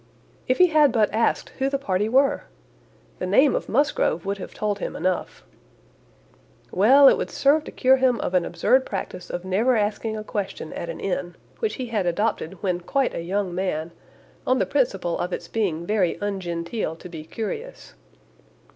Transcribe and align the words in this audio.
If 0.47 0.57
he 0.57 0.65
had 0.69 0.91
but 0.91 1.13
asked 1.13 1.49
who 1.59 1.69
the 1.69 1.77
party 1.77 2.09
were! 2.09 2.45
The 3.19 3.27
name 3.27 3.53
of 3.53 3.69
Musgrove 3.69 4.25
would 4.25 4.39
have 4.39 4.51
told 4.51 4.79
him 4.79 4.95
enough. 4.95 5.43
"Well, 6.71 7.07
it 7.07 7.19
would 7.19 7.29
serve 7.29 7.65
to 7.65 7.71
cure 7.71 7.97
him 7.97 8.19
of 8.19 8.33
an 8.33 8.43
absurd 8.43 8.83
practice 8.83 9.29
of 9.29 9.45
never 9.45 9.75
asking 9.77 10.17
a 10.17 10.23
question 10.23 10.73
at 10.73 10.89
an 10.89 10.99
inn, 10.99 11.35
which 11.59 11.75
he 11.75 11.85
had 11.85 12.07
adopted, 12.07 12.63
when 12.63 12.79
quite 12.79 13.13
a 13.13 13.21
young 13.21 13.53
man, 13.53 13.91
on 14.47 14.57
the 14.57 14.65
principal 14.65 15.19
of 15.19 15.31
its 15.31 15.47
being 15.47 15.85
very 15.85 16.17
ungenteel 16.19 16.95
to 16.95 17.07
be 17.07 17.23
curious. 17.23 17.93